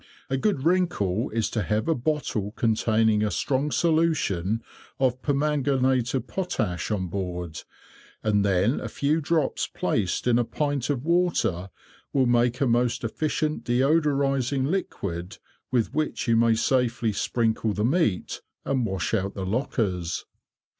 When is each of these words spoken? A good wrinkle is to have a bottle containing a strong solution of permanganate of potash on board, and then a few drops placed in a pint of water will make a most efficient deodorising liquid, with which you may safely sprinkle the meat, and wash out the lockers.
A 0.31 0.35
good 0.37 0.63
wrinkle 0.63 1.29
is 1.29 1.47
to 1.51 1.61
have 1.61 1.87
a 1.87 1.93
bottle 1.93 2.53
containing 2.53 3.23
a 3.23 3.29
strong 3.29 3.69
solution 3.69 4.63
of 4.99 5.21
permanganate 5.21 6.15
of 6.15 6.25
potash 6.25 6.89
on 6.89 7.05
board, 7.07 7.61
and 8.23 8.43
then 8.43 8.79
a 8.79 8.89
few 8.89 9.21
drops 9.21 9.67
placed 9.67 10.25
in 10.25 10.39
a 10.39 10.43
pint 10.43 10.89
of 10.89 11.05
water 11.05 11.69
will 12.13 12.25
make 12.25 12.61
a 12.61 12.65
most 12.65 13.03
efficient 13.03 13.63
deodorising 13.63 14.65
liquid, 14.71 15.37
with 15.69 15.93
which 15.93 16.27
you 16.27 16.35
may 16.35 16.55
safely 16.55 17.13
sprinkle 17.13 17.71
the 17.73 17.85
meat, 17.85 18.41
and 18.65 18.87
wash 18.87 19.13
out 19.13 19.35
the 19.35 19.45
lockers. 19.45 20.25